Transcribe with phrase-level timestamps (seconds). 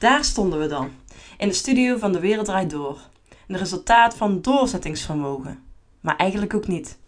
[0.00, 0.90] Daar stonden we dan,
[1.38, 2.98] in de studio van De Wereld Draait Door.
[3.48, 5.58] Een resultaat van doorzettingsvermogen.
[6.00, 6.98] Maar eigenlijk ook niet.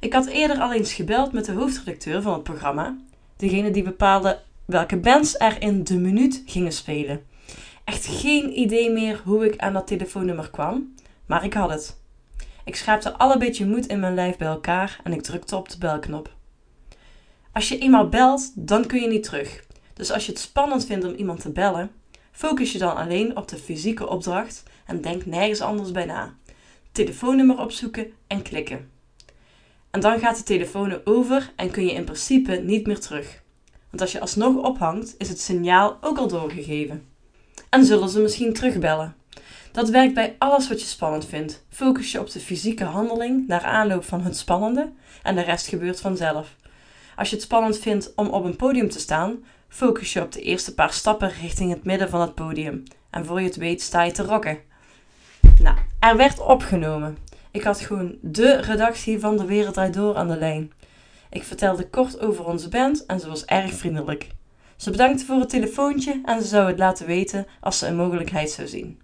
[0.00, 2.96] Ik had eerder al eens gebeld met de hoofdredacteur van het programma,
[3.36, 7.26] degene die bepaalde welke bands er in de minuut gingen spelen.
[7.84, 10.94] Echt geen idee meer hoe ik aan dat telefoonnummer kwam,
[11.26, 12.00] maar ik had het.
[12.64, 15.78] Ik schaapte alle beetje moed in mijn lijf bij elkaar en ik drukte op de
[15.78, 16.34] belknop.
[17.52, 19.65] Als je eenmaal belt, dan kun je niet terug.
[19.96, 21.90] Dus als je het spannend vindt om iemand te bellen,
[22.32, 26.34] focus je dan alleen op de fysieke opdracht en denk nergens anders bij na.
[26.92, 28.90] Telefoonnummer opzoeken en klikken.
[29.90, 33.42] En dan gaat de telefoon over en kun je in principe niet meer terug.
[33.90, 37.06] Want als je alsnog ophangt, is het signaal ook al doorgegeven.
[37.68, 39.16] En zullen ze misschien terugbellen.
[39.72, 41.64] Dat werkt bij alles wat je spannend vindt.
[41.68, 46.00] Focus je op de fysieke handeling naar aanloop van het spannende en de rest gebeurt
[46.00, 46.56] vanzelf.
[47.16, 50.40] Als je het spannend vindt om op een podium te staan, focus je op de
[50.40, 52.82] eerste paar stappen richting het midden van het podium.
[53.10, 54.58] En voor je het weet sta je te rocken.
[55.58, 57.18] Nou, er werd opgenomen.
[57.50, 60.72] Ik had gewoon de redactie van De Wereld Door aan de lijn.
[61.30, 64.28] Ik vertelde kort over onze band en ze was erg vriendelijk.
[64.76, 68.50] Ze bedankte voor het telefoontje en ze zou het laten weten als ze een mogelijkheid
[68.50, 69.00] zou zien.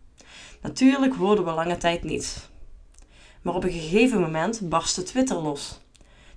[0.62, 2.48] Natuurlijk hoorden we lange tijd niets.
[3.42, 5.81] Maar op een gegeven moment barstte Twitter los.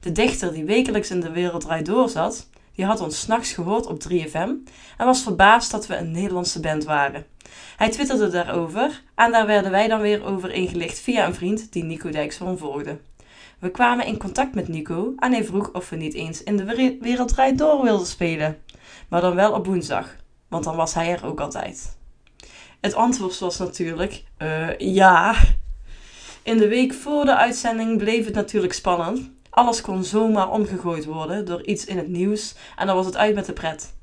[0.06, 3.86] De dichter die wekelijks in de wereld draait door zat, die had ons s'nachts gehoord
[3.86, 4.50] op 3FM
[4.98, 7.26] en was verbaasd dat we een Nederlandse band waren.
[7.78, 11.84] Hij twitterde daarover en daar werden wij dan weer over ingelicht via een vriend die
[11.84, 13.00] Nico Dijkshoorn volgde.
[13.60, 16.98] We kwamen in contact met Nico en hij vroeg of we niet eens in de
[17.02, 18.58] wereld draait door wilden spelen.
[19.08, 20.16] Maar dan wel op woensdag,
[20.48, 21.98] want dan was hij er ook altijd.
[22.82, 25.36] Het antwoord was natuurlijk uh, ja.
[26.44, 29.34] In de week voor de uitzending bleef het natuurlijk spannend.
[29.56, 33.36] Alles kon zomaar omgegooid worden door iets in het nieuws en dan was het uit
[33.36, 33.94] met de pret.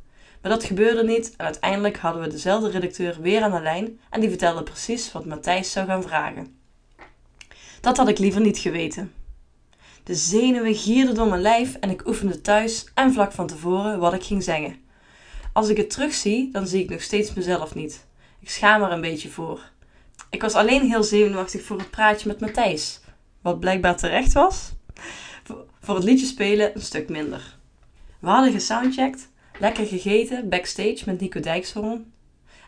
[0.42, 4.20] Maar dat gebeurde niet en uiteindelijk hadden we dezelfde redacteur weer aan de lijn en
[4.20, 6.58] die vertelde precies wat Matthijs zou gaan vragen.
[7.80, 9.12] Dat had ik liever niet geweten.
[10.04, 14.12] De zenuwen gierden door mijn lijf en ik oefende thuis en vlak van tevoren wat
[14.12, 14.76] ik ging zeggen.
[15.52, 18.06] Als ik het terugzie, dan zie ik nog steeds mezelf niet.
[18.40, 19.70] Ik schaam er een beetje voor.
[20.30, 23.00] Ik was alleen heel zenuwachtig voor het praatje met Matthijs,
[23.42, 24.72] wat blijkbaar terecht was.
[25.84, 27.56] Voor het liedje spelen een stuk minder.
[28.18, 29.28] We hadden gesoundcheckt,
[29.58, 32.12] lekker gegeten backstage met Nico Dijkshoorn.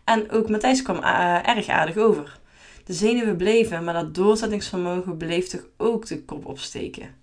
[0.04, 2.38] En ook Matthijs kwam uh, erg aardig over.
[2.84, 7.14] De zenuwen bleven, maar dat doorzettingsvermogen bleef toch ook de kop opsteken.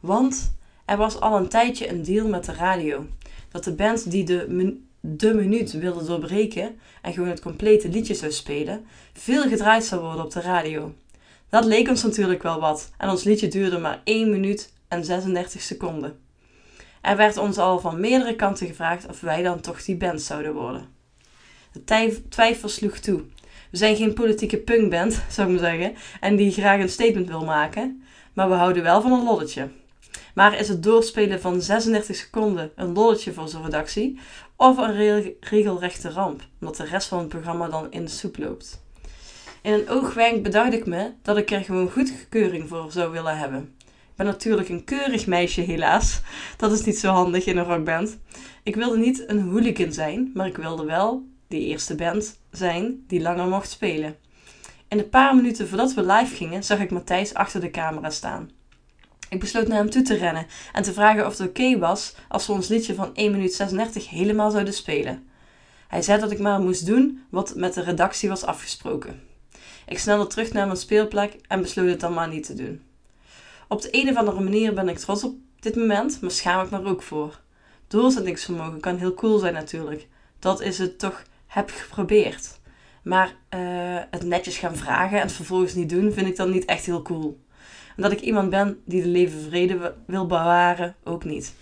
[0.00, 3.06] Want er was al een tijdje een deal met de radio.
[3.48, 8.32] Dat de band die de, de minuut wilde doorbreken en gewoon het complete liedje zou
[8.32, 10.94] spelen, veel gedraaid zou worden op de radio.
[11.48, 15.60] Dat leek ons natuurlijk wel wat en ons liedje duurde maar 1 minuut en 36
[15.60, 16.18] seconden.
[17.00, 20.54] Er werd ons al van meerdere kanten gevraagd of wij dan toch die band zouden
[20.54, 20.88] worden.
[21.72, 23.22] De twijfel sloeg toe.
[23.70, 27.44] We zijn geen politieke punkband, zou ik maar zeggen, en die graag een statement wil
[27.44, 29.68] maken, maar we houden wel van een lolletje.
[30.34, 34.18] Maar is het doorspelen van 36 seconden een lolletje voor zo'n redactie
[34.56, 38.82] of een regelrechte ramp, omdat de rest van het programma dan in de soep loopt?
[39.62, 43.74] In een oogwenk bedacht ik me dat ik er gewoon goedkeuring voor zou willen hebben.
[44.20, 46.20] Ben natuurlijk een keurig meisje, helaas.
[46.56, 48.18] Dat is niet zo handig in een rockband.
[48.62, 53.20] Ik wilde niet een hooligan zijn, maar ik wilde wel die eerste band zijn die
[53.20, 54.16] langer mocht spelen.
[54.88, 58.50] In de paar minuten voordat we live gingen, zag ik Matthijs achter de camera staan.
[59.28, 62.46] Ik besloot naar hem toe te rennen en te vragen of het oké was als
[62.46, 65.28] we ons liedje van 1 minuut 36 helemaal zouden spelen.
[65.88, 69.22] Hij zei dat ik maar moest doen wat met de redactie was afgesproken.
[69.86, 72.88] Ik snelde terug naar mijn speelplek en besloot het dan maar niet te doen.
[73.72, 76.70] Op de een of andere manier ben ik trots op dit moment, maar schaam ik
[76.70, 77.40] me er ook voor.
[77.86, 80.08] Doorzettingsvermogen kan heel cool zijn natuurlijk.
[80.38, 82.60] Dat is het toch heb geprobeerd.
[83.02, 86.64] Maar uh, het netjes gaan vragen en het vervolgens niet doen, vind ik dan niet
[86.64, 87.40] echt heel cool.
[87.96, 91.54] En dat ik iemand ben die de leven vrede wil bewaren, ook niet.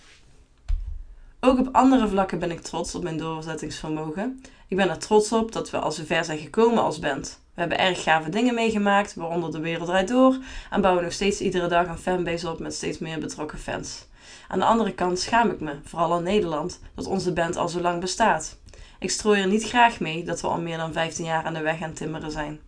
[1.41, 4.41] Ook op andere vlakken ben ik trots op mijn doorzettingsvermogen.
[4.67, 7.39] Ik ben er trots op dat we al zo ver zijn gekomen als band.
[7.53, 10.37] We hebben erg gave dingen meegemaakt, waaronder de wereld draait door,
[10.69, 14.05] en bouwen nog steeds iedere dag een fanbase op met steeds meer betrokken fans.
[14.47, 17.81] Aan de andere kant schaam ik me, vooral in Nederland, dat onze band al zo
[17.81, 18.57] lang bestaat.
[18.99, 21.61] Ik strooi er niet graag mee dat we al meer dan 15 jaar aan de
[21.61, 22.59] weg aan timmeren zijn.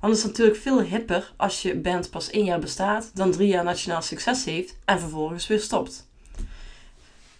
[0.00, 3.48] Want het is natuurlijk veel hipper als je band pas één jaar bestaat, dan drie
[3.48, 6.12] jaar nationaal succes heeft en vervolgens weer stopt.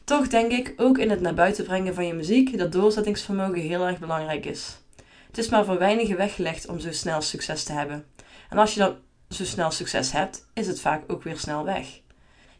[0.04, 3.86] Toch denk ik ook in het naar buiten brengen van je muziek dat doorzettingsvermogen heel
[3.86, 4.78] erg belangrijk is.
[5.26, 8.04] Het is maar voor weinigen weggelegd om zo snel succes te hebben.
[8.50, 8.96] En als je dan
[9.28, 11.86] zo snel succes hebt, is het vaak ook weer snel weg.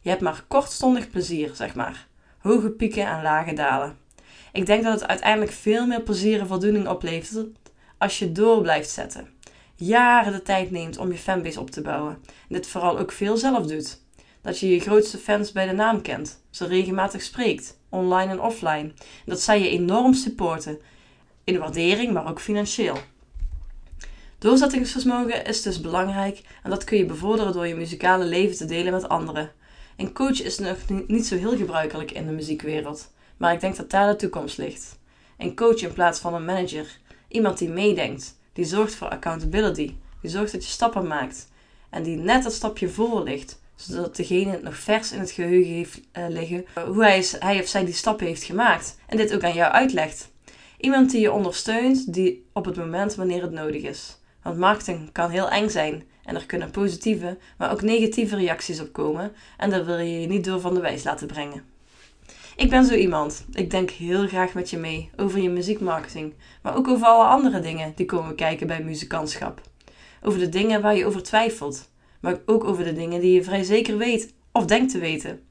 [0.01, 2.07] Je hebt maar kortstondig plezier, zeg maar.
[2.39, 3.97] Hoge pieken en lage dalen.
[4.53, 7.47] Ik denk dat het uiteindelijk veel meer plezier en voldoening oplevert
[7.99, 9.29] als je door blijft zetten.
[9.75, 12.19] Jaren de tijd neemt om je fanbase op te bouwen.
[12.27, 14.03] En dit vooral ook veel zelf doet.
[14.45, 18.93] Dat je je grootste fans bij de naam kent, ze regelmatig spreekt, online en offline.
[19.27, 20.79] Dat zij je enorm supporten,
[21.45, 22.99] in waardering, maar ook financieel.
[24.39, 28.93] Doorzettingsvermogen is dus belangrijk en dat kun je bevorderen door je muzikale leven te delen
[28.93, 29.53] met anderen.
[29.97, 30.77] Een coach is nog
[31.07, 34.99] niet zo heel gebruikelijk in de muziekwereld, maar ik denk dat daar de toekomst ligt.
[35.39, 36.99] Een coach in plaats van een manager,
[37.29, 41.49] iemand die meedenkt, die zorgt voor accountability, die zorgt dat je stappen maakt
[41.91, 45.73] en die net dat stapje voor ligt, zodat degene het nog vers in het geheugen
[45.73, 49.45] heeft uh, liggen hoe hij, hij of zij die stappen heeft gemaakt en dit ook
[49.45, 50.33] aan jou uitlegt.
[50.79, 54.19] Iemand die je ondersteunt die op het moment wanneer het nodig is.
[54.43, 58.93] Want marketing kan heel eng zijn en er kunnen positieve, maar ook negatieve reacties op
[58.93, 61.65] komen en daar wil je je niet door van de wijs laten brengen.
[62.57, 63.45] Ik ben zo iemand.
[63.53, 67.61] Ik denk heel graag met je mee over je muziekmarketing, maar ook over alle andere
[67.61, 69.61] dingen die komen kijken bij muzikantschap.
[70.23, 71.89] Over de dingen waar je over twijfelt,
[72.25, 75.43] maar ook over de dingen die je vrij zeker weet of denkt te weten.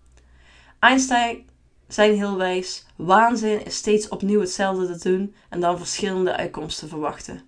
[0.80, 1.46] Einstein
[1.88, 7.42] zijn heel wijs: waanzin is steeds opnieuw hetzelfde te doen en dan verschillende uitkomsten verwachten.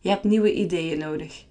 [0.00, 1.44] Je hebt nieuwe ideeën nodig.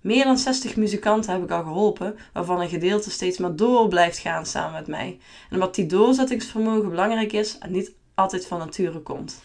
[0.00, 4.18] Meer dan 60 muzikanten heb ik al geholpen, waarvan een gedeelte steeds maar door blijft
[4.18, 5.18] gaan samen met mij.
[5.48, 9.42] En omdat die doorzettingsvermogen belangrijk is en niet altijd van nature komt.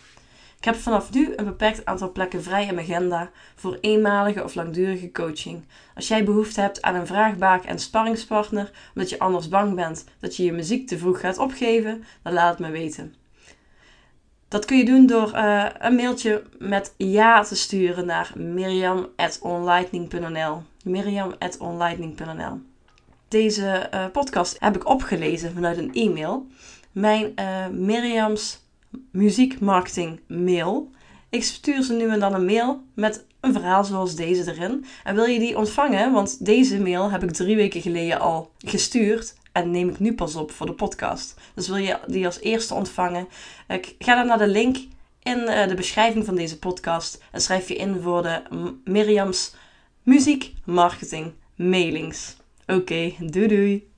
[0.59, 4.55] Ik heb vanaf nu een beperkt aantal plekken vrij in mijn agenda voor eenmalige of
[4.55, 5.63] langdurige coaching.
[5.95, 10.35] Als jij behoefte hebt aan een vraagbaak en sparringspartner, omdat je anders bang bent dat
[10.35, 13.15] je je muziek te vroeg gaat opgeven, dan laat het me weten.
[14.47, 22.59] Dat kun je doen door uh, een mailtje met ja te sturen naar miriam.onlightning.nl miriam.onlightning.nl
[23.27, 26.47] Deze uh, podcast heb ik opgelezen vanuit een e-mail.
[26.91, 28.67] Mijn uh, Miriams
[29.11, 30.91] muziekmarketing mail.
[31.29, 34.85] Ik stuur ze nu en dan een mail met een verhaal zoals deze erin.
[35.03, 36.11] En wil je die ontvangen?
[36.11, 39.37] Want deze mail heb ik drie weken geleden al gestuurd.
[39.51, 41.35] En neem ik nu pas op voor de podcast.
[41.53, 43.27] Dus wil je die als eerste ontvangen?
[43.99, 44.77] Ga dan naar de link
[45.23, 47.23] in eh, de beschrijving van deze podcast.
[47.31, 48.41] En schrijf je in voor de
[48.83, 49.55] Miriams
[50.03, 52.37] muziek marketing mailings.
[52.67, 53.87] Oké, doei doei.